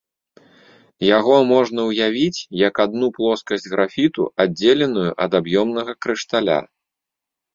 Яго 1.17 1.35
можна 1.51 1.81
ўявіць 1.89 2.39
як 2.67 2.75
адну 2.85 3.07
плоскасць 3.19 3.69
графіту, 3.73 4.23
аддзеленую 4.45 5.05
ад 5.27 5.31
аб'ёмнага 5.43 5.91
крышталя. 6.07 6.59